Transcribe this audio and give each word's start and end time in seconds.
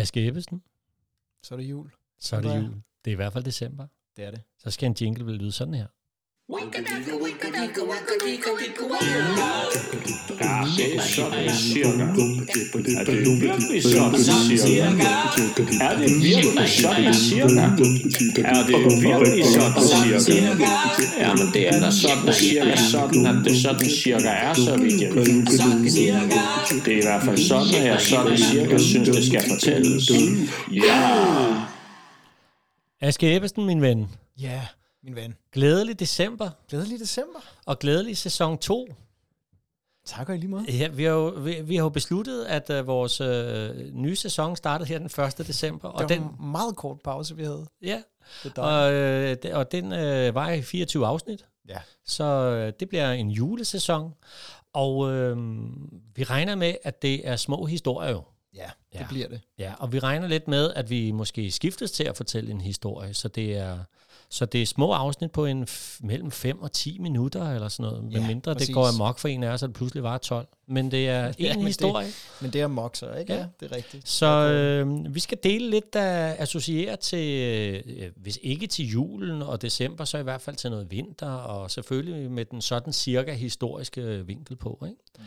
Aske 0.00 0.26
Ebbesen, 0.26 0.62
Så 1.42 1.54
er 1.54 1.58
det 1.58 1.64
jul. 1.70 1.92
så 2.18 2.36
er 2.36 2.40
det 2.40 2.56
jul. 2.62 2.82
Det 3.04 3.10
er 3.10 3.12
i 3.12 3.14
hvert 3.14 3.32
fald 3.32 3.44
december. 3.44 3.86
Det 4.16 4.24
er 4.24 4.30
det. 4.30 4.42
Så 4.58 4.70
skal 4.70 4.86
en 4.86 4.96
jingle 5.00 5.26
vel 5.26 5.34
lyde 5.34 5.52
sådan 5.52 5.74
her. 5.74 5.86
Ja, 6.50 6.56
er 10.96 11.00
sådan 11.00 11.50
cirka. 11.50 12.04
Er 12.98 13.04
det 13.04 13.18
virkelig 13.42 13.82
sådan 13.82 14.24
cirka? 14.48 15.04
Er 15.80 15.96
det 15.96 16.10
virkelig 16.22 16.68
sådan 16.68 17.14
cirka? 17.14 17.60
Er 18.44 18.62
det 18.66 19.02
virkelig 19.02 19.44
sådan 19.46 20.20
cirka? 20.20 20.66
Jamen 21.20 21.46
det 21.54 21.68
er 21.68 21.80
da 21.80 21.90
sådan 21.90 22.32
cirka 22.34 22.76
sådan, 22.76 23.26
at 23.26 23.44
det 23.44 23.62
sådan 23.62 23.90
cirka 23.90 24.28
er, 24.28 24.54
så 24.54 24.76
vidt 24.76 25.00
jeg 25.00 25.14
ved. 25.14 25.24
Det 26.84 26.92
er 26.94 26.98
i 26.98 27.02
hvert 27.02 27.22
fald 27.22 27.38
sådan, 27.38 27.74
at 27.74 27.86
jeg 27.86 28.00
sådan 28.00 28.38
cirka 28.38 28.78
synes, 28.78 29.08
det 29.08 29.26
skal 29.26 29.42
fortælles. 29.50 30.10
Ja! 30.72 31.24
Aske 33.00 33.36
Ebbesen, 33.36 33.66
min 33.66 33.82
ven. 33.82 34.08
Ja, 34.40 34.60
min 35.08 35.16
ven. 35.16 35.34
Glædelig 35.52 36.00
december 36.00 36.50
Glædelig 36.68 37.00
december. 37.00 37.40
og 37.66 37.78
glædelig 37.78 38.16
sæson 38.16 38.58
2. 38.58 38.88
Tak 40.06 40.28
og 40.28 40.34
i 40.34 40.38
lige 40.38 40.48
måde. 40.50 40.64
Ja, 40.68 40.88
vi 40.88 41.04
har 41.04 41.10
jo, 41.10 41.26
vi, 41.28 41.60
vi 41.64 41.76
har 41.76 41.82
jo 41.82 41.88
besluttet, 41.88 42.44
at 42.44 42.70
uh, 42.70 42.86
vores 42.86 43.20
uh, 43.20 43.76
nye 43.94 44.16
sæson 44.16 44.56
startede 44.56 44.88
her 44.88 44.98
den 44.98 45.06
1. 45.40 45.46
december. 45.46 45.88
Og 45.88 46.00
det 46.00 46.08
den, 46.08 46.24
var 46.24 46.30
en 46.44 46.50
meget 46.50 46.76
kort 46.76 47.00
pause, 47.04 47.36
vi 47.36 47.42
havde. 47.44 47.66
ja, 47.82 48.02
og, 48.56 48.92
øh, 48.92 49.36
og 49.52 49.72
den 49.72 49.84
uh, 49.84 50.34
var 50.34 50.50
i 50.50 50.62
24 50.62 51.06
afsnit. 51.06 51.44
Ja. 51.68 51.78
Så 52.06 52.24
uh, 52.66 52.80
det 52.80 52.88
bliver 52.88 53.12
en 53.12 53.30
julesæson. 53.30 54.14
Og 54.72 54.96
uh, 54.96 55.38
vi 56.16 56.24
regner 56.24 56.54
med, 56.54 56.74
at 56.84 57.02
det 57.02 57.28
er 57.28 57.36
små 57.36 57.64
historier 57.66 58.10
jo. 58.10 58.22
Ja, 58.54 58.70
det 58.92 59.00
Ja. 59.00 59.06
bliver 59.08 59.28
det. 59.28 59.40
Ja, 59.58 59.72
og 59.78 59.92
vi 59.92 59.98
regner 59.98 60.28
lidt 60.28 60.48
med, 60.48 60.72
at 60.74 60.90
vi 60.90 61.10
måske 61.12 61.50
skiftes 61.50 61.90
til 61.90 62.04
at 62.04 62.16
fortælle 62.16 62.50
en 62.50 62.60
historie, 62.60 63.14
så 63.14 63.28
det 63.28 63.56
er, 63.56 63.78
så 64.30 64.44
det 64.46 64.62
er 64.62 64.66
små 64.66 64.92
afsnit 64.92 65.30
på 65.32 65.46
en 65.46 65.62
f- 65.64 65.98
mellem 66.00 66.30
5 66.30 66.62
og 66.62 66.72
10 66.72 66.98
minutter 66.98 67.50
eller 67.54 67.68
sådan 67.68 67.92
noget, 67.92 68.12
Ja, 68.12 68.18
med 68.20 68.26
mindre 68.28 68.52
præcis. 68.54 68.66
det 68.66 68.74
går 68.74 68.86
amok 68.94 69.18
for 69.18 69.28
en 69.28 69.42
af 69.42 69.48
os, 69.50 69.60
så 69.60 69.66
det 69.66 69.74
pludselig 69.74 70.02
var 70.02 70.18
12. 70.18 70.48
Men 70.66 70.90
det 70.90 71.08
er 71.08 71.24
Ja, 71.38 71.44
en 71.44 71.48
men 71.50 71.58
det- 71.58 71.66
historie. 71.66 72.08
Men 72.42 72.52
det 72.52 72.60
er 72.60 72.66
mokser, 72.66 73.14
ikke? 73.14 73.32
Ja, 73.32 73.38
Ja. 73.38 73.44
ja 73.44 73.48
det 73.66 73.72
er 73.72 73.76
rigtigt. 73.76 74.08
Så 74.08 74.26
øh, 74.26 75.14
vi 75.14 75.20
skal 75.20 75.38
dele 75.42 75.70
lidt, 75.70 75.92
der 75.92 76.34
associerer 76.38 76.96
til, 76.96 77.42
øh, 77.98 78.10
hvis 78.16 78.38
ikke 78.42 78.66
til 78.66 78.88
julen 78.88 79.42
og 79.42 79.62
december, 79.62 80.04
så 80.04 80.18
i 80.18 80.22
hvert 80.22 80.40
fald 80.40 80.56
til 80.56 80.70
noget 80.70 80.90
vinter, 80.90 81.30
og 81.30 81.70
selvfølgelig 81.70 82.30
med 82.30 82.44
den 82.44 82.60
sådan 82.62 82.92
cirka 82.92 83.32
historiske 83.34 84.26
vinkel 84.26 84.56
på. 84.56 84.82
Ikke? 84.86 84.96
Mm. 85.18 85.24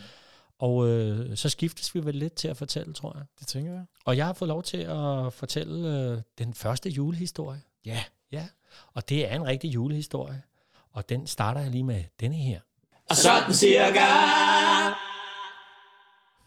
Og 0.60 0.88
øh, 0.88 1.38
så 1.38 1.50
skiftes 1.50 1.96
vi 1.96 2.06
vel 2.06 2.16
lidt 2.16 2.34
til 2.34 2.48
at 2.48 2.58
fortælle, 2.58 2.94
tror 2.94 3.14
jeg. 3.18 3.24
Det 3.40 3.48
tænker 3.48 3.72
jeg. 3.72 3.84
Og 4.06 4.18
jeg 4.18 4.26
har 4.26 4.34
fået 4.34 4.50
lov 4.50 4.64
til 4.64 4.78
at 4.78 5.34
fortælle 5.34 5.90
øh, 6.12 6.18
den 6.38 6.54
første 6.54 6.90
julehistorie. 6.90 7.62
Ja. 7.86 8.04
Ja, 8.32 8.48
og 8.94 9.10
det 9.10 9.32
er 9.32 9.36
en 9.36 9.46
rigtig 9.46 9.74
julehistorie. 9.74 10.42
Og 10.92 11.10
den 11.10 11.28
starter 11.28 11.62
jeg 11.62 11.72
lige 11.72 11.84
med 11.84 12.04
denne 12.20 12.36
her. 12.36 12.60
Og 13.10 13.16
sådan 13.16 13.54
cirka. 13.54 14.06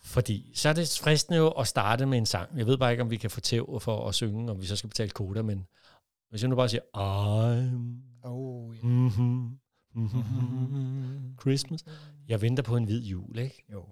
Fordi 0.05 0.53
så 0.55 0.69
er 0.69 0.73
det 0.73 0.99
fristende 1.03 1.39
jo 1.39 1.49
at 1.49 1.67
starte 1.67 2.07
med 2.07 2.19
en 2.19 2.27
sang. 2.27 2.59
Jeg 2.59 2.67
ved 2.67 2.79
bare 2.79 2.91
ikke, 2.91 3.03
om 3.03 3.11
vi 3.11 3.17
kan 3.17 3.31
få 3.31 3.41
tæv 3.41 3.81
for 3.81 4.09
at 4.09 4.15
synge, 4.15 4.51
om 4.51 4.61
vi 4.61 4.67
så 4.67 4.77
skal 4.77 4.89
betale 4.89 5.11
koda, 5.11 5.43
men 5.43 5.67
hvis 6.31 6.43
jeg 6.43 6.51
nu 6.51 6.57
bare 6.57 6.69
siger, 6.69 6.83
I'm 6.97 8.15
Oh, 8.27 8.77
ja. 8.77 8.83
mm-hmm, 8.83 9.59
mm-hmm, 9.95 11.39
Christmas. 11.41 11.85
Jeg 12.29 12.43
venter 12.43 12.63
på 12.63 12.77
en 12.77 12.85
hvid 12.85 13.03
jul, 13.03 13.39
ikke? 13.39 13.65
Jo. 13.73 13.85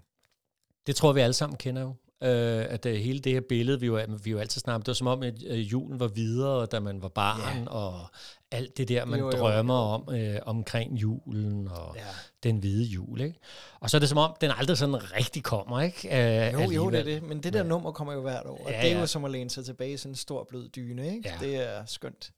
Det 0.87 0.97
tror 0.97 1.13
vi 1.13 1.21
alle 1.21 1.33
sammen 1.33 1.57
kender 1.57 1.83
jo. 1.83 1.95
Øh, 2.23 2.67
at 2.69 2.85
hele 2.87 3.19
det 3.21 3.33
her 3.33 3.41
billede, 3.49 3.81
vi 3.81 3.87
jo, 3.87 4.01
vi 4.25 4.31
jo 4.31 4.39
altid 4.39 4.61
snakket, 4.61 4.87
det 4.87 4.91
var 4.91 4.95
som 4.95 5.07
om, 5.07 5.23
at 5.23 5.35
uh, 5.51 5.59
julen 5.73 6.01
var 6.01 6.09
videre, 6.09 6.67
da 6.67 6.81
man 6.81 7.03
var 7.03 7.09
barn, 7.09 7.63
Ja. 7.65 7.71
og 7.71 8.07
alt 8.51 8.77
det 8.77 8.89
der, 8.89 9.05
man 9.05 9.19
Jo, 9.21 9.25
jo, 9.27 9.31
drømmer 9.33 9.75
om 9.75 10.15
øh, 10.15 10.39
omkring 10.47 10.93
julen, 10.97 11.69
og 11.69 11.97
Ja. 11.97 12.03
den 12.43 12.57
hvide 12.59 12.85
jul, 12.85 13.21
ikke? 13.21 13.39
Og 13.81 13.91
så 13.91 13.97
er 13.97 13.99
det 13.99 14.09
som 14.09 14.19
om, 14.19 14.35
den 14.41 14.51
aldrig 14.59 14.79
sådan 14.79 15.13
rigtig 15.13 15.43
kommer, 15.43 15.81
ikke? 15.81 16.09
Uh, 16.09 16.63
Jo, 16.63 16.71
jo, 16.71 16.91
det 16.91 17.01
er 17.01 17.05
det. 17.05 17.23
Men 17.23 17.43
det 17.43 17.53
der 17.53 17.63
nummer 17.63 17.93
kommer 17.93 18.13
jo 18.13 18.21
hvert 18.21 18.47
år. 18.47 18.65
Og 18.65 18.71
Ja, 18.71 18.81
det 18.83 18.91
er 18.91 18.95
ja. 18.95 19.01
jo 19.01 19.07
som 19.07 19.25
at 19.25 19.31
læne 19.31 19.51
sig 19.51 19.65
tilbage 19.65 19.93
i 19.93 19.97
sådan 19.97 20.13
en 20.13 20.17
stor 20.17 20.45
blød 20.49 20.69
dyne, 20.69 21.07
ikke? 21.17 21.29
Ja. 21.29 21.47
Det 21.47 21.57
er 21.57 21.85
skønt. 21.87 22.33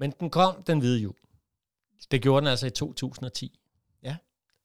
Men 0.00 0.10
den 0.20 0.30
kom, 0.30 0.62
den 0.66 0.78
hvide 0.78 0.98
jul. 1.00 1.14
Det 2.10 2.22
gjorde 2.22 2.40
den 2.40 2.48
altså 2.48 2.66
i 2.66 2.70
2010. 2.70 3.58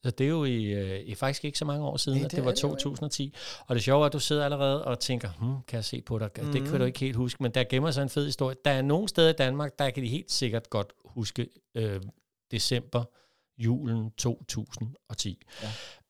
Så 0.04 0.12
det 0.12 0.24
er 0.24 0.30
jo 0.30 0.44
i, 0.44 0.64
øh, 0.64 1.00
i 1.00 1.16
faktisk 1.16 1.46
ikke 1.46 1.58
så 1.58 1.66
mange 1.66 1.86
år 1.86 1.98
siden, 1.98 2.18
Nej, 2.18 2.26
at 2.26 2.32
det 2.32 2.38
det 2.38 2.46
var 2.46 2.52
det 2.52 2.64
jo 2.64 2.68
ikke. 2.68 2.80
2010. 2.82 3.34
Og 3.68 3.76
det 3.76 3.84
sjove 3.84 4.02
er, 4.02 4.06
at 4.06 4.14
du 4.14 4.20
sidder 4.20 4.46
allerede 4.46 4.86
og 4.86 5.00
tænker, 5.00 5.30
hmm, 5.40 5.56
kan 5.68 5.76
jeg 5.78 5.86
se 5.86 6.02
på 6.02 6.20
dig? 6.20 6.30
Mm. 6.42 6.52
Det 6.52 6.64
kan 6.64 6.80
du 6.80 6.86
ikke 6.86 7.00
helt 7.00 7.16
huske, 7.16 7.44
men 7.44 7.52
der 7.52 7.64
gemmer 7.64 7.92
sig 7.92 8.04
en 8.04 8.10
fed 8.10 8.26
historie. 8.26 8.56
Der 8.66 8.72
er 8.72 8.82
nogle 8.82 9.08
steder 9.08 9.30
i 9.30 9.34
Danmark, 9.34 9.80
der 9.80 9.90
kan 9.90 10.04
de 10.04 10.08
helt 10.08 10.32
sikkert 10.32 10.70
godt 10.70 10.94
huske 11.06 11.48
øh, 11.76 12.02
december, 12.52 13.04
julen 13.58 14.12
2010. 14.12 15.44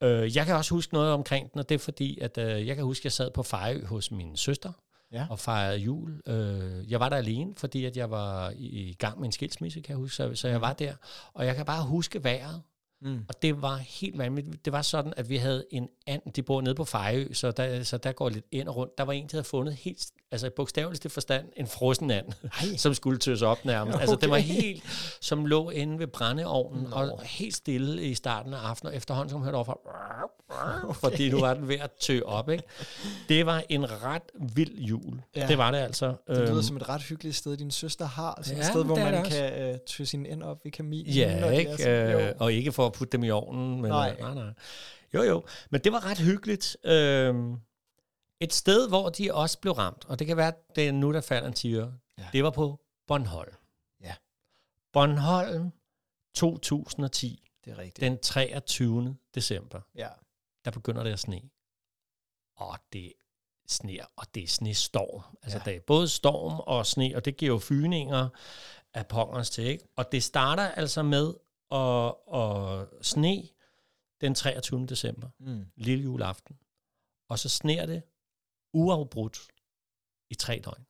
Ja. 0.01 0.07
Øh, 0.07 0.35
jeg 0.35 0.45
kan 0.45 0.55
også 0.55 0.73
huske 0.73 0.93
noget 0.93 1.11
omkring 1.11 1.51
den, 1.53 1.59
og 1.59 1.69
det 1.69 1.75
er 1.75 1.79
fordi, 1.79 2.19
at 2.19 2.37
øh, 2.37 2.67
jeg 2.67 2.75
kan 2.75 2.85
huske, 2.85 3.01
at 3.01 3.05
jeg 3.05 3.11
sad 3.11 3.31
på 3.31 3.43
Fejø 3.43 3.85
hos 3.85 4.11
min 4.11 4.37
søster, 4.37 4.71
Ja. 5.11 5.25
og 5.29 5.39
fejrede 5.39 5.77
jul. 5.77 6.21
Øh, 6.27 6.91
jeg 6.91 6.99
var 6.99 7.09
der 7.09 7.17
alene, 7.17 7.53
fordi 7.57 7.85
at 7.85 7.97
jeg 7.97 8.11
var 8.11 8.49
i, 8.49 8.65
i 8.65 8.93
gang 8.93 9.19
med 9.19 9.25
en 9.25 9.31
skilsmisse, 9.31 9.79
kan 9.81 9.89
jeg 9.89 9.97
huske, 9.97 10.15
så, 10.15 10.35
så 10.35 10.47
jeg 10.47 10.61
var 10.61 10.73
der. 10.73 10.93
Og 11.33 11.45
jeg 11.45 11.55
kan 11.55 11.65
bare 11.65 11.83
huske 11.85 12.23
vejret, 12.23 12.61
Mm. 13.03 13.25
og 13.29 13.41
det 13.41 13.61
var 13.61 13.77
helt 13.77 14.17
vanvittigt. 14.17 14.65
Det 14.65 14.73
var 14.73 14.81
sådan, 14.81 15.13
at 15.17 15.29
vi 15.29 15.37
havde 15.37 15.65
en 15.71 15.89
and, 16.07 16.21
de 16.35 16.43
bor 16.43 16.61
nede 16.61 16.75
på 16.75 16.85
Fejø, 16.85 17.33
så 17.33 17.51
der, 17.51 17.83
så 17.83 17.97
der 17.97 18.11
går 18.11 18.29
lidt 18.29 18.45
ind 18.51 18.67
og 18.67 18.75
rundt. 18.75 18.97
Der 18.97 19.03
var 19.03 19.13
en, 19.13 19.23
der 19.23 19.29
havde 19.31 19.43
fundet 19.43 19.75
helt, 19.75 20.11
altså 20.33 20.47
i 20.47 20.49
bogstaveligste 20.49 21.09
forstand, 21.09 21.45
en 21.57 21.67
frossen 21.67 22.11
and, 22.11 22.25
Ej. 22.43 22.77
som 22.83 22.93
skulle 22.93 23.19
tøs 23.19 23.41
op 23.41 23.65
nærmest. 23.65 23.99
Altså 23.99 24.15
det 24.15 24.29
var 24.29 24.35
Okay. 24.35 24.47
helt, 24.47 24.83
som 25.21 25.45
lå 25.45 25.69
inde 25.69 25.99
ved 25.99 26.07
brændeovnen, 26.07 26.83
Nå. 26.83 26.95
og 26.95 27.21
helt 27.23 27.55
stille 27.55 28.03
i 28.03 28.15
starten 28.15 28.53
af 28.53 28.57
aftenen, 28.57 28.91
og 28.91 28.97
efterhånden, 28.97 29.29
som 29.29 29.43
hørte 29.43 29.55
overfra, 29.55 29.77
okay. 30.83 30.93
fordi 30.99 31.29
nu 31.29 31.39
var 31.39 31.53
den 31.53 31.67
ved 31.67 31.75
at 31.79 31.91
tø 31.99 32.19
op, 32.25 32.49
ikke? 32.49 32.63
Det 33.29 33.45
var 33.45 33.63
en 33.69 34.03
ret 34.03 34.21
vild 34.55 34.77
jul. 34.77 35.21
Ja. 35.35 35.47
Det 35.47 35.57
var 35.57 35.71
det 35.71 35.77
altså. 35.77 36.05
Det 36.27 36.37
lyder 36.37 36.51
Øhm, 36.53 36.61
som 36.63 36.77
et 36.77 36.89
ret 36.89 37.01
hyggeligt 37.01 37.35
sted, 37.35 37.57
din 37.57 37.71
søster 37.71 38.05
har. 38.05 38.39
Sådan 38.43 38.57
et 38.59 38.63
Ja, 38.63 38.69
sted, 38.69 38.85
hvor 38.85 38.95
man 38.95 39.23
kan 39.25 39.61
øh, 39.61 39.75
tø 39.87 40.03
sin 40.03 40.25
ind 40.25 40.43
op 40.43 40.57
i 40.65 40.69
kaminen. 40.69 41.13
Ja, 41.13 41.49
ikke? 41.49 41.71
sådan- 41.79 42.21
Øh, 42.21 42.33
og 42.39 42.53
ikke 42.53 42.71
for 42.71 42.85
at 42.85 42.93
putte 42.93 43.11
dem 43.11 43.23
i 43.23 43.29
ovnen. 43.29 43.81
Men, 43.81 43.91
Nej. 43.91 44.15
øh, 44.19 44.25
nej, 44.25 44.33
nej. 44.33 44.53
Jo, 45.13 45.23
jo. 45.23 45.43
Men 45.69 45.81
det 45.81 45.91
var 45.91 46.09
ret 46.09 46.17
hyggeligt. 46.19 46.77
Øhm, 46.85 47.55
et 48.43 48.53
sted, 48.53 48.87
hvor 48.89 49.09
de 49.09 49.33
også 49.33 49.59
blev 49.59 49.73
ramt, 49.73 50.05
og 50.05 50.19
det 50.19 50.27
kan 50.27 50.37
være, 50.37 50.47
at 50.47 50.75
det 50.75 50.87
er 50.87 50.91
nu, 50.91 51.13
der 51.13 51.21
falder 51.21 51.47
en 51.47 51.53
tiger, 51.53 51.91
Ja. 52.17 52.27
det 52.33 52.43
var 52.43 52.49
på 52.49 52.79
Bornholm. 53.07 53.55
Ja. 54.01 54.15
Bornholm 54.93 55.71
2010, 56.35 57.49
Det 57.65 57.71
er 57.73 57.77
rigtigt. 57.77 57.99
den 58.01 58.19
23. 58.19 59.17
december, 59.35 59.81
Ja. 59.95 60.09
der 60.65 60.71
begynder 60.71 61.03
det 61.03 61.11
at 61.13 61.19
sne. 61.19 61.41
Og 62.55 62.77
det 62.93 63.13
sner, 63.67 64.05
og 64.15 64.35
det 64.35 64.43
er 64.43 64.47
snestorm. 64.47 65.37
Altså, 65.43 65.57
Ja. 65.57 65.63
det 65.71 65.75
er 65.75 65.79
både 65.87 66.07
storm 66.07 66.59
og 66.59 66.85
sne, 66.85 67.11
og 67.15 67.25
det 67.25 67.37
giver 67.37 67.51
jo 67.53 67.59
fyninger 67.59 68.29
af 68.93 69.07
pongers 69.07 69.49
til, 69.49 69.63
ikke? 69.63 69.83
Og 69.95 70.11
det 70.11 70.23
starter 70.23 70.63
altså 70.63 71.03
med 71.03 71.33
at, 71.71 72.15
at 72.41 73.05
sne 73.05 73.47
den 74.21 74.35
23. 74.35 74.85
december, 74.85 75.29
Mm. 75.39 75.65
lille 75.75 76.03
juleaften. 76.03 76.57
Og 77.29 77.39
så 77.39 77.49
sner 77.49 77.85
det 77.85 78.03
uafbrudt 78.73 79.39
i 80.29 80.35
tre 80.35 80.61
døgn. 80.65 80.85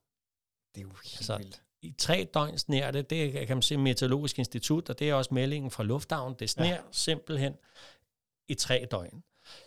Det 0.75 0.81
er 0.81 0.85
jo 0.85 0.89
helt 0.89 1.17
Altså, 1.17 1.37
vildt. 1.37 1.61
I 1.81 1.91
tre 1.97 2.29
døgn 2.33 2.57
sner 2.57 2.91
det, 2.91 3.09
det 3.09 3.47
kan 3.47 3.57
man 3.57 3.61
se 3.61 3.77
Meteorologisk 3.77 4.39
Institut, 4.39 4.89
og 4.89 4.99
det 4.99 5.09
er 5.09 5.13
også 5.13 5.33
meldingen 5.33 5.71
fra 5.71 5.83
Lufthavn. 5.83 6.35
Det 6.39 6.49
sner 6.49 6.65
ja. 6.65 6.77
simpelthen 6.91 7.53
i 8.47 8.53
tre 8.53 8.87
døgn. 8.91 9.23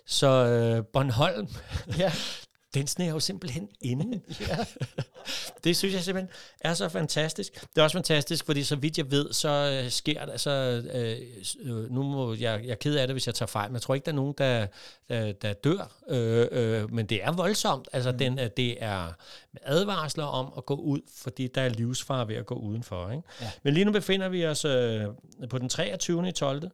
Så 0.07 0.27
øh, 0.27 0.85
Bornholm, 0.93 1.49
Ja. 1.99 2.13
den 2.77 2.87
sner 2.87 3.11
jo 3.11 3.21
simpelthen 3.21 3.69
inden. 3.81 4.23
ja. 4.49 4.57
Det 5.65 5.77
synes 5.77 5.95
jeg 5.95 6.03
simpelthen 6.03 6.31
er 6.61 6.75
så 6.75 6.89
fantastisk. 6.89 7.55
Det 7.61 7.79
er 7.79 7.83
også 7.83 7.97
fantastisk, 7.97 8.47
fordi 8.47 8.65
så 8.65 8.77
vidt 8.77 8.99
jeg 8.99 9.11
ved, 9.11 9.33
så 9.33 9.81
øh, 9.85 9.91
sker 9.91 10.25
der, 10.27 10.37
så 10.37 10.51
øh, 10.95 11.17
øh, 11.61 11.91
nu 11.91 12.03
må 12.03 12.35
jeg, 12.35 12.41
jeg 12.41 12.71
er 12.71 12.75
ked 12.75 12.97
af 12.97 13.07
det, 13.07 13.15
hvis 13.15 13.27
jeg 13.27 13.35
tager 13.35 13.47
fejl, 13.47 13.71
men 13.71 13.75
jeg 13.75 13.83
tror 13.83 13.95
ikke, 13.95 14.05
der 14.05 14.13
er 14.13 14.17
nogen, 14.17 14.35
der, 14.39 14.67
der, 15.09 15.33
der 15.33 15.53
dør, 15.53 15.93
øh, 16.09 16.49
øh, 16.53 16.93
men 16.93 17.07
det 17.07 17.25
er 17.25 17.33
voldsomt. 17.33 17.89
Altså, 17.93 18.13
mm. 18.13 18.19
den, 18.19 18.39
øh, 18.39 18.51
det 18.57 18.83
er 18.83 19.13
advarsler 19.63 20.25
om 20.25 20.53
at 20.57 20.67
gå 20.67 20.75
ud, 20.75 21.01
fordi 21.17 21.47
der 21.47 21.61
er 21.61 21.69
livsfare 21.69 22.29
ved 22.29 22.37
at 22.37 22.47
gå 22.47 22.55
udenfor. 22.55 23.11
Ikke? 23.11 23.23
Ja. 23.41 23.51
Men 23.63 23.75
lige 23.75 23.85
nu 23.85 23.93
befinder 23.93 24.29
vi 24.29 24.47
os 24.47 24.65
øh, 24.65 25.05
på 25.51 25.59
den 25.59 25.69
23. 25.69 26.29
i 26.29 26.33
12. 26.33 26.71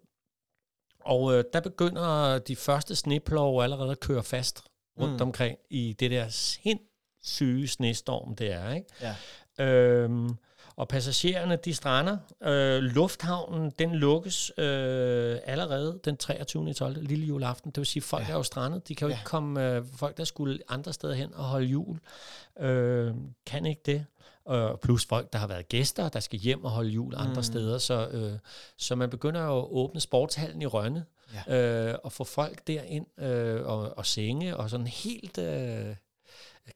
Og 1.01 1.35
øh, 1.35 1.45
der 1.53 1.61
begynder 1.61 2.39
de 2.39 2.57
første 2.57 2.97
sneplove 2.97 3.65
allerede 3.65 3.91
at 3.91 4.01
køre 4.01 4.23
fast 4.23 4.65
rundt 5.01 5.15
Mm. 5.15 5.21
omkring 5.23 5.59
i 5.71 5.97
det 6.01 6.11
der 6.11 6.29
sindssyge 6.29 7.69
snestorm, 7.69 8.37
det 8.37 8.53
er. 8.53 8.73
Ikke? 8.73 8.87
Ja. 9.59 9.65
Øhm, 9.65 10.31
Og 10.77 10.89
passagererne, 10.89 11.57
de 11.57 11.75
strander. 11.75 12.17
Øh, 12.43 12.83
lufthavnen, 12.83 13.71
den 13.79 13.95
lukkes 13.95 14.53
øh, 14.59 15.39
allerede 15.45 16.01
den 16.05 16.17
23. 16.17 16.71
i 16.71 16.73
12. 16.75 17.03
lille 17.03 17.27
juleaften. 17.27 17.71
Det 17.71 17.79
vil 17.79 17.87
sige, 17.87 18.03
folk 18.03 18.25
ja. 18.29 18.33
er 18.33 18.37
jo 18.37 18.43
strandet. 18.43 18.89
De 18.89 18.95
kan 18.95 19.07
jo 19.07 19.11
ja. 19.11 19.19
ikke 19.19 19.25
komme, 19.25 19.75
øh, 19.75 19.85
folk 19.97 20.17
der 20.17 20.25
skulle 20.25 20.59
andre 20.69 20.93
steder 20.93 21.15
hen 21.15 21.35
og 21.35 21.45
holde 21.45 21.67
jul, 21.67 21.99
øh, 22.61 23.15
kan 23.47 23.67
ikke 23.67 23.83
det. 23.87 24.07
Og 24.45 24.81
plus 24.81 25.07
folk, 25.07 25.33
der 25.33 25.39
har 25.39 25.47
været 25.47 25.69
gæster, 25.69 26.09
der 26.09 26.21
skal 26.21 26.39
hjem 26.39 26.65
og 26.65 26.71
holde 26.71 26.91
jul 26.91 27.15
andre 27.17 27.35
mm. 27.37 27.43
steder. 27.43 27.79
Så, 27.79 28.09
øh, 28.09 28.33
så 28.77 28.95
man 28.95 29.11
begynder 29.11 29.43
jo 29.45 29.59
at 29.59 29.67
åbne 29.71 30.01
sportshallen 30.01 30.63
i 30.63 30.67
Rønne, 30.67 31.05
ja. 31.49 31.91
øh, 31.91 31.99
og 32.05 32.13
få 32.13 32.25
folk 32.25 32.67
derind 32.67 33.21
øh, 33.21 33.67
og, 33.67 33.99
og 33.99 34.07
senge, 34.07 34.57
og 34.57 34.71
sådan 34.71 34.87
helt 34.87 35.39
øh, 35.39 35.97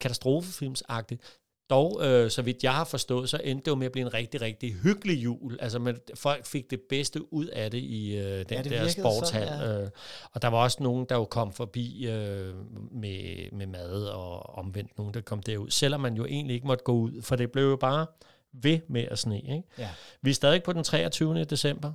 katastrofefilmsagtigt. 0.01 1.23
Dog, 1.71 2.01
øh, 2.03 2.31
så 2.31 2.43
vidt 2.43 2.65
jeg 2.65 2.73
har 2.75 2.85
forstået, 2.85 3.29
så 3.29 3.41
endte 3.45 3.65
det 3.65 3.71
jo 3.71 3.75
med 3.75 3.87
at 3.87 3.93
blive 3.93 4.07
en 4.07 4.15
rigtig, 4.15 4.41
rigtig 4.41 4.75
hyggelig 4.75 5.25
jul. 5.25 5.57
Altså, 5.61 5.79
men 5.79 5.97
folk 6.15 6.47
fik 6.47 6.71
det 6.71 6.81
bedste 6.89 7.33
ud 7.33 7.47
af 7.47 7.71
det 7.71 7.79
i 7.79 8.17
øh, 8.17 8.45
den 8.49 8.49
ja, 8.51 8.63
der 8.63 8.89
sportshal. 8.89 9.49
Sådan, 9.49 9.61
ja. 9.61 9.83
øh, 9.83 9.91
og 10.33 10.43
der 10.43 10.49
var 10.49 10.59
også 10.63 10.83
nogen, 10.83 11.07
der 11.09 11.15
jo 11.15 11.25
kom 11.25 11.53
forbi 11.53 12.07
øh, 12.07 12.55
med, 12.91 13.51
med 13.53 13.67
mad 13.67 14.05
og 14.05 14.59
omvendt 14.59 14.99
nogen, 14.99 15.15
der 15.15 15.21
kom 15.21 15.43
derud. 15.43 15.71
Selvom 15.71 16.01
man 16.01 16.15
jo 16.15 16.25
egentlig 16.25 16.55
ikke 16.55 16.67
måtte 16.67 16.85
gå 16.85 16.93
ud, 16.93 17.23
for 17.23 17.37
det 17.37 17.53
blev 17.53 17.65
jo 17.65 17.77
bare 17.77 18.07
ved 18.53 18.81
med 18.89 19.05
at 19.11 19.19
sne. 19.19 19.41
Ikke? 19.41 19.63
Ja. 19.79 19.91
Vi 20.23 20.31
er 20.31 20.35
stadig 20.35 20.63
på 20.63 20.73
den 20.73 20.85
23. 20.85 21.45
december. 21.45 21.93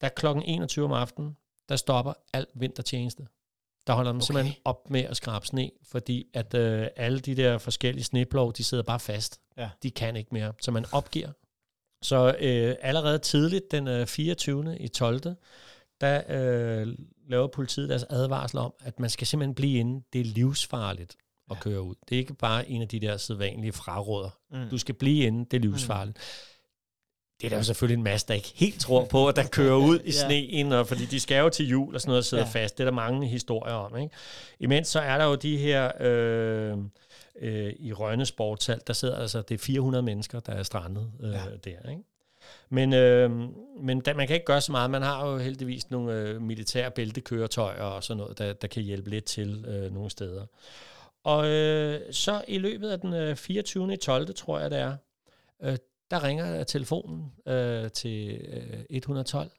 Der 0.00 0.06
er 0.06 0.12
klokken 0.16 0.44
21 0.44 0.84
om 0.84 0.92
aftenen, 0.92 1.36
der 1.72 1.76
stopper 1.76 2.12
al 2.32 2.46
vintertjeneste. 2.54 3.26
Der 3.86 3.92
holder 3.92 4.12
man 4.12 4.18
okay. 4.18 4.26
simpelthen 4.26 4.54
op 4.64 4.90
med 4.90 5.00
at 5.00 5.16
skrabe 5.16 5.46
sne, 5.46 5.70
fordi 5.82 6.26
at 6.34 6.54
øh, 6.54 6.86
alle 6.96 7.20
de 7.20 7.34
der 7.34 7.58
forskellige 7.58 8.04
sneplov, 8.04 8.52
de 8.52 8.64
sidder 8.64 8.82
bare 8.82 9.00
fast. 9.00 9.40
Ja. 9.56 9.70
De 9.82 9.90
kan 9.90 10.16
ikke 10.16 10.30
mere, 10.32 10.52
så 10.60 10.70
man 10.70 10.84
opgiver. 10.92 11.28
Så 12.02 12.36
øh, 12.40 12.76
allerede 12.80 13.18
tidligt, 13.18 13.70
den 13.70 13.88
øh, 13.88 14.06
24. 14.06 14.78
i 14.78 14.88
12., 14.88 15.20
der 16.00 16.22
øh, 16.28 16.88
laver 17.28 17.46
politiet 17.46 17.88
deres 17.88 18.04
advarsel 18.10 18.58
om, 18.58 18.74
at 18.80 19.00
man 19.00 19.10
skal 19.10 19.26
simpelthen 19.26 19.54
blive 19.54 19.78
inde. 19.78 20.04
Det 20.12 20.20
er 20.20 20.24
livsfarligt 20.24 21.16
at 21.50 21.56
ja. 21.56 21.60
køre 21.62 21.82
ud. 21.82 21.94
Det 22.08 22.14
er 22.14 22.18
ikke 22.18 22.34
bare 22.34 22.68
en 22.68 22.82
af 22.82 22.88
de 22.88 23.00
der 23.00 23.16
sædvanlige 23.16 23.72
fraråder. 23.72 24.30
Mm. 24.50 24.68
Du 24.70 24.78
skal 24.78 24.94
blive 24.94 25.26
inde, 25.26 25.44
det 25.50 25.56
er 25.56 25.60
livsfarligt. 25.60 26.16
Mm 26.16 26.51
det 27.42 27.48
er 27.48 27.50
der 27.50 27.56
jo 27.56 27.62
selvfølgelig 27.62 27.96
en 27.96 28.04
masse, 28.04 28.28
der 28.28 28.34
ikke 28.34 28.52
helt 28.54 28.80
tror 28.80 29.04
på, 29.04 29.28
at 29.28 29.36
der 29.36 29.46
kører 29.58 29.76
ud 29.76 29.98
i 30.04 30.12
sneen, 30.12 30.72
og 30.72 30.86
fordi 30.86 31.04
de 31.04 31.20
skal 31.20 31.38
jo 31.38 31.48
til 31.48 31.68
jul 31.68 31.94
og 31.94 32.00
sådan 32.00 32.10
noget 32.10 32.18
og 32.18 32.24
sidder 32.24 32.44
ja. 32.54 32.62
fast. 32.62 32.78
Det 32.78 32.84
er 32.84 32.90
der 32.90 32.96
mange 32.96 33.26
historier 33.26 33.74
om. 33.74 33.96
Ikke? 33.96 34.14
Imens 34.60 34.88
så 34.88 35.00
er 35.00 35.18
der 35.18 35.24
jo 35.24 35.34
de 35.34 35.56
her... 35.56 35.92
Øh, 36.00 36.78
øh, 37.40 37.72
i 37.78 37.92
Rønne 37.92 38.26
Sportshal, 38.26 38.80
der 38.86 38.92
sidder 38.92 39.16
altså, 39.16 39.42
det 39.42 39.54
er 39.54 39.58
400 39.58 40.02
mennesker, 40.02 40.40
der 40.40 40.52
er 40.52 40.62
strandet 40.62 41.12
øh, 41.22 41.30
ja. 41.30 41.70
der. 41.70 41.90
Ikke? 41.90 42.02
Men, 42.68 42.92
øh, 42.92 43.30
men 43.80 44.00
da, 44.00 44.14
man 44.14 44.26
kan 44.26 44.34
ikke 44.34 44.46
gøre 44.46 44.60
så 44.60 44.72
meget. 44.72 44.90
Man 44.90 45.02
har 45.02 45.30
jo 45.30 45.38
heldigvis 45.38 45.90
nogle 45.90 46.12
øh, 46.12 46.42
militære 46.42 46.90
bæltekøretøjer 46.90 47.82
og 47.82 48.04
sådan 48.04 48.18
noget, 48.18 48.38
der, 48.38 48.52
der 48.52 48.68
kan 48.68 48.82
hjælpe 48.82 49.10
lidt 49.10 49.24
til 49.24 49.64
øh, 49.68 49.94
nogle 49.94 50.10
steder. 50.10 50.46
Og 51.24 51.48
øh, 51.48 52.00
så 52.10 52.42
i 52.48 52.58
løbet 52.58 52.90
af 52.90 53.00
den 53.00 53.14
øh, 53.14 53.36
24. 53.36 53.96
12. 53.96 54.34
tror 54.34 54.58
jeg 54.58 54.70
det 54.70 54.78
er, 54.78 54.96
øh, 55.62 55.76
der 56.12 56.24
ringer 56.24 56.64
telefonen 56.64 57.32
øh, 57.46 57.90
til 57.90 58.40
øh, 58.48 58.84
112. 58.90 59.50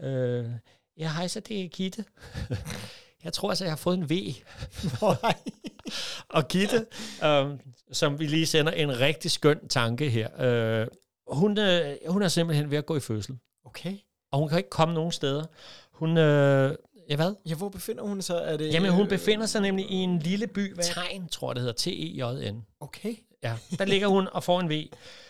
Øh, 0.00 0.44
ja, 0.98 1.12
hej, 1.12 1.28
så 1.28 1.40
det 1.40 1.64
er 1.64 1.68
Gitte. 1.68 2.04
jeg 3.24 3.32
tror 3.32 3.48
altså, 3.48 3.64
jeg 3.64 3.72
har 3.72 3.76
fået 3.76 3.98
en 3.98 4.10
V. 4.10 4.12
og 6.36 6.48
Gitte, 6.48 6.86
øh, 7.24 7.46
som 7.92 8.18
vi 8.18 8.26
lige 8.26 8.46
sender 8.46 8.72
en 8.72 9.00
rigtig 9.00 9.30
skøn 9.30 9.68
tanke 9.68 10.10
her, 10.10 10.28
øh, 10.40 10.86
hun, 11.26 11.58
øh, 11.58 11.96
hun 12.08 12.22
er 12.22 12.28
simpelthen 12.28 12.70
ved 12.70 12.78
at 12.78 12.86
gå 12.86 12.96
i 12.96 13.00
fødsel. 13.00 13.38
Okay. 13.64 13.96
Og 14.32 14.38
hun 14.38 14.48
kan 14.48 14.58
ikke 14.58 14.70
komme 14.70 14.94
nogen 14.94 15.12
steder. 15.12 15.44
Hun, 15.92 16.18
øh, 16.18 16.74
ja 17.10 17.16
hvad? 17.16 17.34
Ja, 17.46 17.54
hvor 17.54 17.68
befinder 17.68 18.02
hun 18.02 18.22
sig? 18.22 18.42
Er 18.44 18.56
det, 18.56 18.72
Jamen, 18.72 18.92
hun 18.92 19.08
befinder 19.08 19.46
sig 19.46 19.60
nemlig 19.60 19.90
i 19.90 19.94
en 19.94 20.18
lille 20.18 20.46
by, 20.46 20.74
Tegn, 20.82 21.28
tror 21.28 21.50
jeg 21.50 21.56
det 21.56 21.62
hedder, 21.62 21.76
T-E-J-N. 21.76 22.64
Okay. 22.80 23.14
Ja, 23.44 23.56
der 23.78 23.84
ligger 23.84 24.08
hun 24.08 24.28
og 24.32 24.44
får 24.44 24.60
en 24.60 24.70
V. 24.70 24.82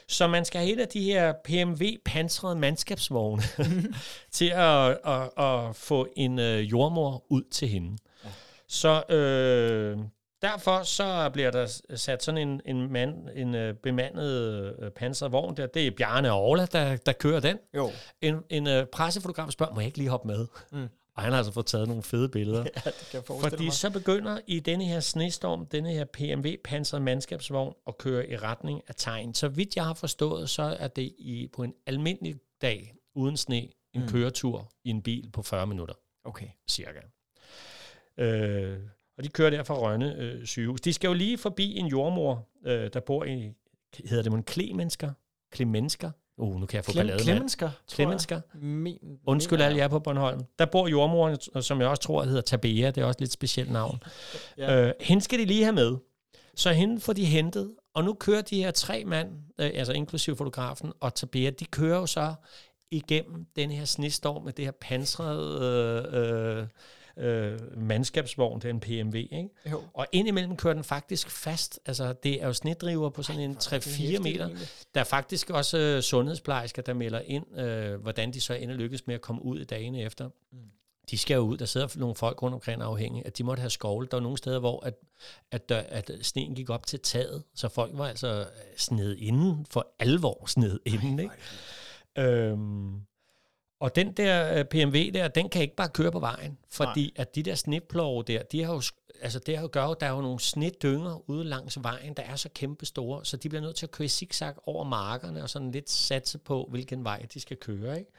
Så 0.09 0.27
man 0.27 0.45
skal 0.45 0.61
have 0.61 0.73
et 0.73 0.81
af 0.81 0.89
de 0.89 1.03
her 1.03 1.33
PMV-pansrede 1.45 2.57
mandskabsvogne 2.57 3.43
til 4.33 4.53
at, 4.55 4.99
at, 5.07 5.45
at 5.45 5.77
få 5.77 6.09
en 6.17 6.39
øh, 6.39 6.71
jordmor 6.71 7.25
ud 7.29 7.43
til 7.51 7.69
hende. 7.69 7.99
Ja. 8.25 8.29
Så 8.69 9.03
øh, 9.09 9.99
derfor 10.43 10.83
så 10.83 11.31
bliver 11.33 11.51
der 11.51 11.81
sat 11.95 12.23
sådan 12.23 12.49
en, 12.49 12.61
en, 12.65 12.93
mand, 12.93 13.29
en 13.35 13.55
øh, 13.55 13.75
bemandet 13.75 14.75
øh, 14.83 14.91
pansret 14.91 15.33
vogn 15.33 15.57
der. 15.57 15.67
Det 15.67 15.87
er 15.87 15.91
Bjarne 15.91 16.33
Orla, 16.33 16.67
der, 16.67 16.97
der 16.97 17.13
kører 17.13 17.41
den. 17.41 17.59
Jo. 17.77 17.91
En, 18.21 18.41
en 18.51 18.67
øh, 18.67 18.87
pressefotograf 18.87 19.51
spørger, 19.51 19.75
må 19.75 19.81
jeg 19.81 19.87
ikke 19.87 19.99
lige 19.99 20.11
hoppe 20.11 20.29
med? 20.29 20.47
Mm. 20.73 20.89
Og 21.17 21.23
han 21.23 21.33
har 21.33 21.39
altså 21.39 21.53
fået 21.53 21.67
taget 21.67 21.89
nogle 21.89 22.03
fede 22.03 22.29
billeder. 22.29 22.65
Ja, 22.65 22.91
det 22.91 23.09
kan 23.11 23.23
jeg 23.31 23.51
Fordi 23.51 23.65
mig. 23.65 23.73
så 23.73 23.91
begynder 23.91 24.39
i 24.47 24.61
denne 24.61 24.85
her 24.85 25.01
snestorm, 25.01 25.67
denne 25.67 25.93
her 25.93 26.05
PMV 26.05 26.57
pansret 26.65 27.03
mandskabsvogn 27.03 27.75
at 27.87 27.99
køre 27.99 28.31
i 28.31 28.37
retning 28.37 28.83
af 28.89 28.95
tegn. 28.97 29.35
Så 29.35 29.49
vidt 29.49 29.77
jeg 29.77 29.85
har 29.85 29.95
forstået, 29.95 30.51
så 30.51 30.63
er 30.63 30.89
det 30.89 31.13
i, 31.19 31.49
på 31.53 31.63
en 31.63 31.75
almindelig 31.87 32.37
dag 32.63 32.95
uden 33.15 33.37
sne 33.37 33.69
en 33.93 34.01
mm. 34.01 34.09
køretur 34.09 34.73
i 34.85 34.91
en 34.91 35.03
bil 35.03 35.31
på 35.33 35.43
40 35.43 35.67
minutter. 35.67 35.95
Okay. 36.25 36.49
Cirka. 36.71 37.01
Øh, 38.19 38.79
og 39.19 39.25
de 39.25 39.29
kører 39.29 39.51
der 39.51 39.63
fra 39.63 39.75
Rønne 39.75 40.17
øh, 40.17 40.47
sygehus. 40.47 40.81
De 40.81 40.93
skal 40.93 41.09
jo 41.09 41.15
lige 41.15 41.39
forbi 41.39 41.77
en 41.77 41.87
jordmor, 41.87 42.49
øh, 42.67 42.91
der 42.93 43.01
bor 43.01 43.25
i, 43.25 43.53
hedder 44.05 44.23
det 44.23 44.33
man 44.33 44.43
Klemensker? 44.43 45.13
Klemensker? 45.53 46.11
Uh, 46.39 46.61
nu 46.61 46.67
kan 46.67 46.77
jeg 46.77 46.85
få 46.85 46.93
Klem, 46.93 47.07
ballade 47.07 47.25
Klemensker, 47.25 47.71
Klemensker. 47.93 48.41
Min, 48.55 48.99
Undskyld 49.27 49.61
alle 49.61 49.79
jer 49.79 49.89
på 49.89 49.99
Bornholm. 49.99 50.41
Der 50.59 50.67
bor 50.67 50.89
jordmoren, 50.89 51.63
som 51.63 51.81
jeg 51.81 51.89
også 51.89 52.03
tror 52.03 52.25
hedder 52.25 52.41
Tabea. 52.41 52.91
Det 52.91 52.99
er 52.99 53.05
også 53.05 53.17
et 53.17 53.21
lidt 53.21 53.33
specielt 53.33 53.73
navn. 53.73 54.03
ja. 54.59 54.87
øh, 54.87 54.93
hende 55.01 55.23
skal 55.23 55.39
de 55.39 55.45
lige 55.45 55.63
have 55.63 55.75
med. 55.75 55.97
Så 56.57 56.73
hende 56.73 57.01
får 57.01 57.13
de 57.13 57.25
hentet, 57.25 57.71
og 57.95 58.05
nu 58.05 58.15
kører 58.15 58.43
de 58.43 58.63
her 58.63 58.71
tre 58.71 59.05
mand, 59.05 59.29
øh, 59.59 59.71
altså 59.75 59.93
inklusive 59.93 60.37
fotografen 60.37 60.93
og 61.01 61.15
Tabea, 61.15 61.51
de 61.51 61.65
kører 61.65 61.99
jo 61.99 62.07
så 62.07 62.35
igennem 62.91 63.47
den 63.57 63.71
her 63.71 63.85
snestorm 63.85 64.45
med 64.45 64.53
det 64.53 64.65
her 64.65 64.73
pansrede 64.81 65.59
øh, 66.13 66.59
øh, 66.61 66.67
øh, 67.17 67.59
mandskabsvogn, 67.77 68.61
det 68.61 68.65
er 68.65 68.71
en 68.71 68.81
PMV, 68.81 69.15
ikke? 69.15 69.49
Jo. 69.71 69.83
Og 69.95 70.07
indimellem 70.13 70.57
kører 70.57 70.75
den 70.75 70.85
faktisk 70.85 71.31
fast. 71.31 71.81
Altså, 71.87 72.13
det 72.13 72.43
er 72.43 72.47
jo 72.47 72.53
snedriver 72.53 73.11
på 73.11 73.23
sådan 73.23 73.41
Ej, 73.41 73.47
en 73.47 73.57
3-4 73.57 74.19
meter. 74.19 74.49
Der 74.95 75.01
er 75.01 75.05
faktisk 75.05 75.51
også 75.51 75.79
øh, 75.79 76.03
sundhedsplejersker, 76.03 76.83
der 76.83 76.95
melder 76.95 77.21
ind, 77.21 77.59
øh, 77.59 78.01
hvordan 78.01 78.33
de 78.33 78.41
så 78.41 78.55
ender 78.55 78.75
lykkes 78.75 79.07
med 79.07 79.15
at 79.15 79.21
komme 79.21 79.45
ud 79.45 79.61
i 79.61 79.65
dagene 79.65 80.03
efter. 80.03 80.29
Mm. 80.53 80.59
De 81.11 81.19
skal 81.19 81.35
jo 81.35 81.41
ud. 81.41 81.57
Der 81.57 81.65
sidder 81.65 81.89
nogle 81.97 82.15
folk 82.15 82.43
rundt 82.43 82.55
omkring 82.55 82.83
afhængige, 82.83 83.27
at 83.27 83.39
de 83.39 83.45
måtte 83.45 83.61
have 83.61 83.71
skovle. 83.71 84.09
Der 84.11 84.17
var 84.17 84.23
nogle 84.23 84.39
steder, 84.39 84.59
hvor 84.59 84.87
at, 84.87 84.95
at, 85.51 85.69
der, 85.69 85.83
at 85.89 86.11
sneen 86.23 86.55
gik 86.55 86.71
op 86.71 86.87
til 86.87 87.01
taget, 87.01 87.43
så 87.55 87.69
folk 87.69 87.91
var 87.95 88.09
altså 88.09 88.47
sned 88.77 89.17
inden, 89.17 89.67
for 89.71 89.95
alvor 89.99 90.45
sned 90.47 90.81
inden, 90.87 91.19
ikke? 91.19 91.35
Øhm, 92.19 93.01
og 93.85 93.97
den 93.97 94.13
der 94.13 94.59
øh, 94.59 94.65
PMV 94.65 95.13
der, 95.13 95.29
den 95.29 95.49
kan 95.49 95.63
ikke 95.63 95.77
bare 95.77 95.89
køre 95.89 96.13
på 96.13 96.19
vejen, 96.19 96.59
fordi 96.71 97.03
Nej. 97.03 97.23
at 97.23 97.35
de 97.35 97.43
der 97.43 97.55
sneplove 97.55 98.23
der, 98.23 98.43
de 98.43 98.65
har 98.65 98.73
jo, 98.73 98.83
altså 99.23 99.39
det 99.39 99.57
har 99.57 99.63
jo 99.63 99.69
gør, 99.73 99.95
der 99.95 100.07
er 100.07 100.11
jo 100.11 100.21
nogle 100.21 100.41
snedynger 100.41 101.31
ude 101.31 101.45
langs 101.45 101.83
vejen, 101.83 102.15
der 102.15 102.23
er 102.23 102.37
så 102.37 102.49
kæmpe 102.55 102.87
store, 102.87 103.25
så 103.25 103.37
de 103.37 103.49
bliver 103.49 103.63
nødt 103.63 103.77
til 103.77 103.87
at 103.87 103.91
køre 103.91 104.09
zigzag 104.09 104.55
over 104.69 104.85
markerne 104.85 105.43
og 105.43 105.51
sådan 105.51 105.71
lidt 105.71 105.91
satse 105.91 106.39
på, 106.39 106.69
hvilken 106.71 107.05
vej 107.05 107.27
de 107.35 107.41
skal 107.41 107.57
køre, 107.57 107.99
ikke? 107.99 108.11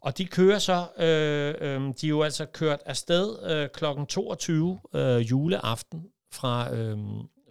Og 0.00 0.18
de 0.18 0.26
kører 0.26 0.58
så, 0.58 0.86
øh, 0.98 1.54
øh, 1.60 1.94
de 2.00 2.06
er 2.06 2.10
jo 2.10 2.22
altså 2.22 2.46
kørt 2.46 2.80
afsted 2.86 3.50
øh, 3.50 3.68
kl. 3.68 3.84
22 4.08 4.80
øh, 4.94 5.30
juleaften 5.30 6.02
fra, 6.32 6.74
øh, 6.74 6.98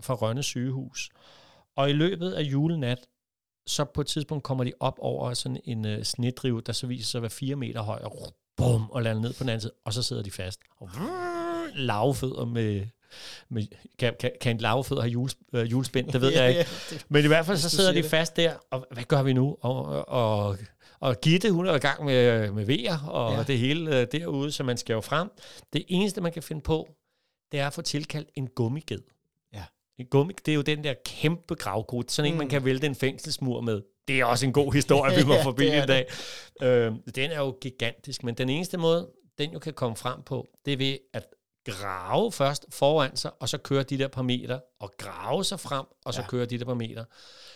fra 0.01 0.13
Rønne 0.13 0.43
sygehus. 0.43 1.09
Og 1.75 1.89
i 1.89 1.93
løbet 1.93 2.31
af 2.31 2.41
julenat, 2.41 2.99
så 3.67 3.85
på 3.85 4.01
et 4.01 4.07
tidspunkt 4.07 4.43
kommer 4.43 4.63
de 4.63 4.71
op 4.79 4.99
over 5.01 5.33
sådan 5.33 5.57
en 5.63 5.85
uh, 5.85 6.03
snedrive, 6.03 6.61
der 6.61 6.73
så 6.73 6.87
viser 6.87 7.07
sig 7.07 7.19
at 7.19 7.21
være 7.21 7.29
fire 7.29 7.55
meter 7.55 7.81
høj, 7.81 7.99
og 8.03 8.33
bum, 8.57 8.89
og 8.89 9.03
lander 9.03 9.21
ned 9.21 9.33
på 9.33 9.43
den 9.43 9.49
anden 9.49 9.61
side, 9.61 9.73
og 9.85 9.93
så 9.93 10.03
sidder 10.03 10.23
de 10.23 10.31
fast. 10.31 10.59
Og 10.79 10.89
lavfødder 11.75 12.45
med, 12.45 12.85
med 13.49 13.63
kan, 13.99 14.13
kan, 14.19 14.31
kan 14.41 14.55
en 14.55 14.61
lavfødder 14.61 15.01
have 15.01 15.11
jules, 15.11 15.37
uh, 15.53 15.71
julespænd, 15.71 16.07
det 16.07 16.21
ved 16.21 16.31
ja, 16.33 16.41
jeg 16.41 16.49
ikke. 16.49 16.59
Ja, 16.59 16.95
det, 16.95 17.05
Men 17.09 17.23
i 17.23 17.27
hvert 17.27 17.45
fald 17.45 17.57
så 17.57 17.69
sidder 17.69 17.93
de 17.93 18.03
fast 18.03 18.35
der, 18.35 18.53
og 18.71 18.87
hvad 18.91 19.03
gør 19.03 19.23
vi 19.23 19.33
nu? 19.33 19.57
Og, 19.61 20.09
og, 20.09 20.57
og 20.99 21.21
Gitte, 21.21 21.51
hun 21.51 21.67
er 21.67 21.75
i 21.75 21.79
gang 21.79 22.05
med, 22.05 22.51
med 22.51 22.65
vejer, 22.65 22.99
og 22.99 23.33
ja. 23.33 23.43
det 23.43 23.59
hele 23.59 24.01
uh, 24.01 24.07
derude, 24.11 24.51
så 24.51 24.63
man 24.63 24.77
skal 24.77 24.93
jo 24.93 25.01
frem. 25.01 25.29
Det 25.73 25.85
eneste, 25.87 26.21
man 26.21 26.31
kan 26.31 26.43
finde 26.43 26.61
på, 26.61 26.89
det 27.51 27.59
er 27.59 27.67
at 27.67 27.73
få 27.73 27.81
tilkaldt 27.81 28.29
en 28.35 28.47
gummiged. 28.47 28.99
En 29.99 30.05
gummi, 30.05 30.33
det 30.45 30.51
er 30.51 30.55
jo 30.55 30.61
den 30.61 30.83
der 30.83 30.93
kæmpe 31.05 31.55
gravkode, 31.55 32.09
sådan 32.09 32.31
en, 32.31 32.33
mm. 32.35 32.37
man 32.37 32.49
kan 32.49 32.65
vælte 32.65 32.87
en 32.87 32.95
fængselsmur 32.95 33.61
med. 33.61 33.81
Det 34.07 34.19
er 34.19 34.25
også 34.25 34.45
en 34.45 34.53
god 34.53 34.73
historie, 34.73 35.15
vi 35.15 35.23
må 35.31 35.33
forbi 35.43 35.67
en 35.67 35.87
dag. 35.87 36.05
Øh, 36.61 36.91
den 37.15 37.31
er 37.31 37.39
jo 37.39 37.57
gigantisk, 37.61 38.23
men 38.23 38.35
den 38.35 38.49
eneste 38.49 38.77
måde, 38.77 39.09
den 39.37 39.53
jo 39.53 39.59
kan 39.59 39.73
komme 39.73 39.95
frem 39.97 40.23
på, 40.23 40.47
det 40.65 40.73
er 40.73 40.77
ved, 40.77 40.97
at 41.13 41.25
grave 41.65 42.31
først 42.31 42.65
foran 42.69 43.15
sig, 43.15 43.31
og 43.39 43.49
så 43.49 43.57
køre 43.57 43.83
de 43.83 43.97
der 43.97 44.07
par 44.07 44.21
meter, 44.21 44.59
og 44.79 44.93
grave 44.97 45.43
sig 45.43 45.59
frem, 45.59 45.85
og 46.05 46.13
så 46.13 46.21
Ja. 46.21 46.27
køre 46.27 46.45
de 46.45 46.59
der 46.59 46.65
par 46.65 46.73
meter. 46.73 47.05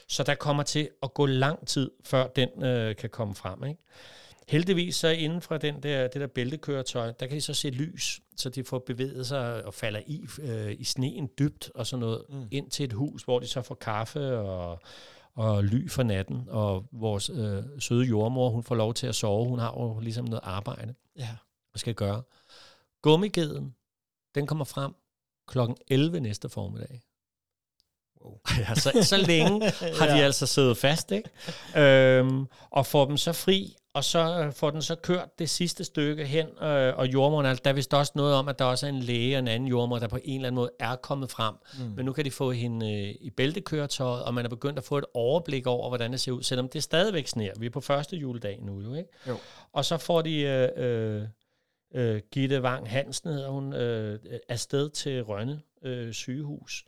Så 0.07 0.23
der 0.23 0.35
kommer 0.35 0.63
til 0.63 0.89
at 1.03 1.13
gå 1.13 1.25
lang 1.25 1.67
tid, 1.67 1.91
før 2.05 2.27
den 2.27 2.63
øh, 2.63 2.95
kan 2.95 3.09
komme 3.09 3.35
frem. 3.35 3.63
Ikke? 3.63 3.81
Heldigvis 4.47 4.95
så 4.95 5.07
inden 5.07 5.41
for 5.41 5.57
den 5.57 5.83
der, 5.83 6.07
det 6.07 6.21
der 6.21 6.27
bæltekøretøj, 6.27 7.11
der 7.11 7.27
kan 7.27 7.35
de 7.35 7.41
så 7.41 7.53
se 7.53 7.69
lys, 7.69 8.21
så 8.37 8.49
de 8.49 8.63
får 8.63 8.79
bevæget 8.79 9.27
sig 9.27 9.65
og 9.65 9.73
falder 9.73 9.99
i, 10.05 10.27
øh, 10.41 10.75
i 10.79 10.83
sneen 10.83 11.29
dybt 11.39 11.71
og 11.75 11.87
sådan 11.87 11.99
noget, 11.99 12.25
mm. 12.29 12.47
ind 12.51 12.69
til 12.71 12.83
et 12.83 12.93
hus, 12.93 13.23
hvor 13.23 13.39
de 13.39 13.47
så 13.47 13.61
får 13.61 13.75
kaffe 13.75 14.37
og, 14.37 14.79
og 15.33 15.63
ly 15.63 15.89
for 15.89 16.03
natten, 16.03 16.43
og 16.47 16.85
vores 16.91 17.29
øh, 17.29 17.63
søde 17.79 18.05
jordmor, 18.05 18.49
hun 18.49 18.63
får 18.63 18.75
lov 18.75 18.93
til 18.93 19.07
at 19.07 19.15
sove, 19.15 19.49
hun 19.49 19.59
har 19.59 19.73
jo 19.77 19.99
ligesom 19.99 20.25
noget 20.25 20.41
arbejde 20.43 20.93
Ja. 21.17 21.29
og 21.73 21.79
skal 21.79 21.93
gøre. 21.95 22.23
Gummigeden, 23.01 23.75
den 24.35 24.47
kommer 24.47 24.65
frem 24.65 24.93
klokken 25.47 25.77
11 25.87 26.19
næste 26.19 26.49
formiddag. 26.49 27.01
Wow. 28.21 28.39
Ja, 28.57 28.75
så, 28.75 28.91
så 29.03 29.17
længe 29.17 29.71
har 29.99 30.05
de 30.05 30.23
altså 30.27 30.45
siddet 30.45 30.77
fast, 30.77 31.11
ikke? 31.11 31.29
Øhm, 31.77 32.45
og 32.69 32.85
får 32.85 33.05
dem 33.05 33.17
så 33.17 33.33
fri, 33.33 33.75
og 33.97 34.03
så 34.03 34.43
øh, 34.43 34.53
får 34.53 34.69
den 34.69 34.81
så 34.81 34.95
kørt 34.95 35.39
det 35.39 35.49
sidste 35.49 35.83
stykke 35.83 36.25
hen, 36.25 36.47
øh, 36.61 36.97
og 36.97 37.07
jordmoren, 37.07 37.45
altså, 37.45 37.61
der 37.63 37.69
er 37.69 37.73
vist 37.73 37.93
også 37.93 38.11
noget 38.15 38.35
om, 38.35 38.47
at 38.47 38.59
der 38.59 38.65
også 38.65 38.85
er 38.85 38.89
en 38.89 38.99
læge 38.99 39.35
og 39.35 39.39
en 39.39 39.47
anden 39.47 39.69
jordmor, 39.69 39.99
der 39.99 40.07
på 40.07 40.19
en 40.23 40.35
eller 40.35 40.47
anden 40.47 40.55
måde 40.55 40.69
er 40.79 40.95
kommet 40.95 41.31
frem. 41.31 41.55
Mm. 41.79 41.93
Men 41.95 42.05
nu 42.05 42.13
kan 42.13 42.25
de 42.25 42.31
få 42.31 42.51
hende 42.51 42.93
øh, 42.93 43.15
i 43.21 43.29
bæltekøretøjet, 43.29 44.23
og 44.23 44.33
man 44.33 44.45
er 44.45 44.49
begyndt 44.49 44.77
at 44.77 44.83
få 44.83 44.97
et 44.97 45.05
overblik 45.13 45.67
over, 45.67 45.89
hvordan 45.89 46.11
det 46.11 46.19
ser 46.19 46.31
ud, 46.31 46.43
selvom 46.43 46.69
det 46.69 46.83
stadigvæk 46.83 47.27
sner. 47.27 47.51
Vi 47.59 47.65
er 47.65 47.69
på 47.69 47.81
første 47.81 48.17
juledag 48.17 48.59
nu, 48.61 48.81
jo, 48.81 48.93
ikke? 48.93 49.09
Jo. 49.27 49.37
Og 49.73 49.85
så 49.85 49.97
får 49.97 50.21
de 50.21 50.41
øh, 50.41 50.69
øh, 50.77 51.23
øh, 51.95 52.21
Gitte 52.31 52.61
Wang 52.61 52.89
Hansen, 52.89 53.31
hedder 53.31 53.49
hun, 53.49 53.73
øh, 53.73 54.19
afsted 54.49 54.89
til 54.89 55.23
Rønne 55.23 55.61
øh, 55.83 56.13
sygehus. 56.13 56.85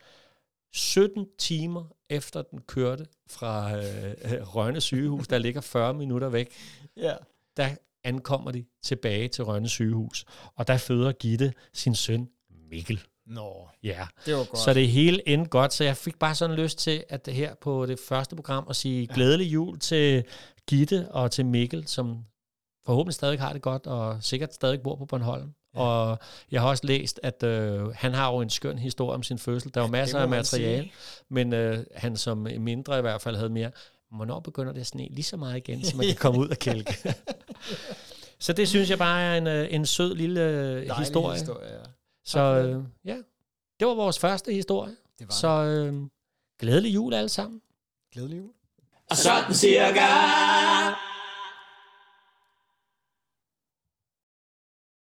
17 0.73 1.25
timer 1.37 1.83
efter 2.09 2.41
den 2.41 2.61
kørte 2.61 3.05
fra 3.29 3.77
øh, 3.77 3.83
øh, 4.09 4.55
Rønne 4.55 4.81
sygehus, 4.81 5.27
der 5.27 5.37
ligger 5.37 5.61
40 5.61 5.93
minutter 5.93 6.29
væk, 6.29 6.49
Ja. 6.97 7.13
der 7.57 7.69
ankommer 8.03 8.51
de 8.51 8.65
tilbage 8.83 9.27
til 9.27 9.43
Rønne 9.43 9.69
sygehus. 9.69 10.25
Og 10.55 10.67
der 10.67 10.77
føder 10.77 11.11
Gitte 11.11 11.53
sin 11.73 11.95
søn 11.95 12.29
Mikkel. 12.69 13.01
Nå, 13.25 13.69
Ja, 13.83 14.07
det 14.25 14.33
var 14.35 14.43
godt. 14.45 14.57
så 14.57 14.73
det 14.73 14.87
hele 14.89 15.29
endte 15.29 15.49
godt, 15.49 15.73
så 15.73 15.83
jeg 15.83 15.97
fik 15.97 16.19
bare 16.19 16.35
sådan 16.35 16.55
lyst 16.55 16.77
til, 16.79 17.03
at 17.09 17.25
det 17.25 17.33
her 17.33 17.55
på 17.61 17.85
det 17.85 17.99
første 17.99 18.35
program, 18.35 18.65
at 18.69 18.75
sige 18.75 19.07
ja. 19.09 19.13
glædelig 19.13 19.53
jul 19.53 19.79
til 19.79 20.23
Gitte 20.69 21.11
og 21.11 21.31
til 21.31 21.45
Mikkel, 21.45 21.87
som 21.87 22.25
forhåbentlig 22.85 23.13
stadig 23.13 23.39
har 23.39 23.53
det 23.53 23.61
godt, 23.61 23.87
og 23.87 24.23
sikkert 24.23 24.53
stadig 24.53 24.81
bor 24.81 24.95
på 24.95 25.05
Bornholm. 25.05 25.53
Og 25.79 26.19
jeg 26.51 26.61
har 26.61 26.69
også 26.69 26.87
læst, 26.87 27.19
at 27.23 27.43
øh, 27.43 27.87
han 27.95 28.13
har 28.13 28.31
jo 28.31 28.37
en 28.39 28.49
skøn 28.49 28.79
historie 28.79 29.13
om 29.15 29.23
sin 29.23 29.39
fødsel. 29.39 29.73
Der 29.73 29.81
var 29.81 29.87
masser 29.87 30.17
må 30.17 30.21
af 30.23 30.29
materiale, 30.29 30.83
sige. 30.83 30.93
men 31.29 31.53
øh, 31.53 31.85
han 31.95 32.17
som 32.17 32.37
mindre 32.57 32.97
i 32.97 33.01
hvert 33.01 33.21
fald 33.21 33.35
havde 33.35 33.49
mere. 33.49 33.71
Hvornår 34.11 34.39
begynder 34.39 34.73
det 34.73 34.81
at 34.81 34.87
sne 34.87 35.07
lige 35.11 35.23
så 35.23 35.37
meget 35.37 35.57
igen, 35.57 35.83
så 35.85 35.97
man 35.97 36.05
kan 36.05 36.15
komme 36.15 36.39
ud 36.39 36.47
og 36.47 36.57
kælke? 36.57 36.97
så 38.39 38.53
det 38.53 38.69
synes 38.69 38.89
jeg 38.89 38.97
bare 38.97 39.21
er 39.21 39.37
en, 39.37 39.47
øh, 39.47 39.67
en 39.69 39.85
sød 39.85 40.15
lille 40.15 40.41
øh, 40.41 40.75
Dejlig 40.75 40.95
historie. 40.95 41.37
historie 41.37 41.67
ja. 41.73 41.79
Så 42.25 42.39
øh, 42.39 42.83
ja, 43.05 43.15
det 43.79 43.87
var 43.87 43.93
vores 43.93 44.19
første 44.19 44.53
historie. 44.53 44.95
Det 45.19 45.27
var 45.27 45.33
Så 45.33 45.47
øh, 45.47 46.01
glædelig 46.59 46.93
jul 46.95 47.13
alle 47.13 47.29
sammen. 47.29 47.61
Glædelig 48.13 48.37
jul. 48.37 48.49
Sådan 49.13 49.53
cirka. 49.53 50.05